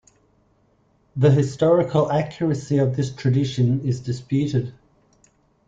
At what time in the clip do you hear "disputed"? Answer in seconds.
3.99-4.73